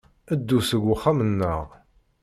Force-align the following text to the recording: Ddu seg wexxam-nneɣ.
Ddu 0.39 0.59
seg 0.69 0.83
wexxam-nneɣ. 0.85 1.63